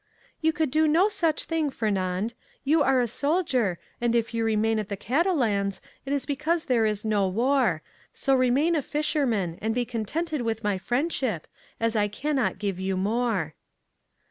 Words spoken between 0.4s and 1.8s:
"You could do no such thing,